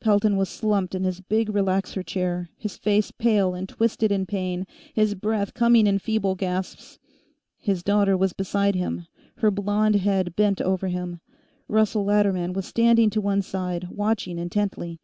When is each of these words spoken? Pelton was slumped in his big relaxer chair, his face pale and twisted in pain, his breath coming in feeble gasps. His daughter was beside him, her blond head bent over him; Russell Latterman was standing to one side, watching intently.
Pelton 0.00 0.38
was 0.38 0.48
slumped 0.48 0.94
in 0.94 1.04
his 1.04 1.20
big 1.20 1.48
relaxer 1.50 2.02
chair, 2.02 2.48
his 2.56 2.78
face 2.78 3.10
pale 3.10 3.52
and 3.54 3.68
twisted 3.68 4.10
in 4.10 4.24
pain, 4.24 4.66
his 4.94 5.14
breath 5.14 5.52
coming 5.52 5.86
in 5.86 5.98
feeble 5.98 6.34
gasps. 6.34 6.98
His 7.58 7.82
daughter 7.82 8.16
was 8.16 8.32
beside 8.32 8.74
him, 8.74 9.06
her 9.40 9.50
blond 9.50 9.96
head 9.96 10.34
bent 10.34 10.62
over 10.62 10.88
him; 10.88 11.20
Russell 11.68 12.06
Latterman 12.06 12.54
was 12.54 12.64
standing 12.64 13.10
to 13.10 13.20
one 13.20 13.42
side, 13.42 13.88
watching 13.90 14.38
intently. 14.38 14.98